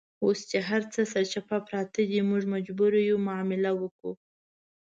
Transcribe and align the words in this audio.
اوس 0.23 0.39
چې 0.49 0.57
هرڅه 0.69 1.01
سرچپه 1.13 1.57
پراته 1.67 2.01
دي، 2.09 2.19
موږ 2.29 2.43
مجبور 2.53 2.91
یو 3.09 3.17
معامله 3.27 3.71
وکړو. 3.81 4.11